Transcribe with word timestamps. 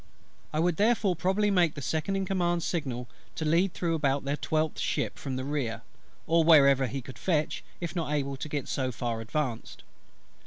I 0.51 0.59
should 0.59 0.77
therefore 0.77 1.15
probably 1.15 1.51
make 1.51 1.75
the 1.75 1.79
Second 1.83 2.15
in 2.15 2.25
Command's 2.25 2.65
signal 2.65 3.07
to 3.35 3.45
lead 3.45 3.75
through 3.75 3.93
about 3.93 4.23
their 4.25 4.35
twelfth 4.35 4.79
ship 4.79 5.19
from 5.19 5.35
their 5.35 5.45
rear; 5.45 5.83
or 6.25 6.43
wherever 6.43 6.87
he 6.87 7.03
could 7.03 7.19
fetch, 7.19 7.63
if 7.79 7.95
not 7.95 8.11
able 8.11 8.35
to 8.35 8.49
get 8.49 8.67
so 8.67 8.91
far 8.91 9.21
advanced. 9.21 9.83